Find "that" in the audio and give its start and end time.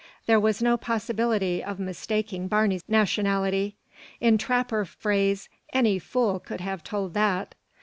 7.13-7.53